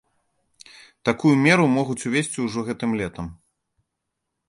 [1.09, 3.33] Такую меру могуць увесці ўжо гэтым летам.